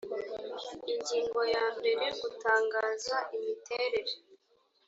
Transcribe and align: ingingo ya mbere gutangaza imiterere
ingingo 0.93 1.39
ya 1.53 1.65
mbere 1.77 2.05
gutangaza 2.21 3.17
imiterere 3.37 4.13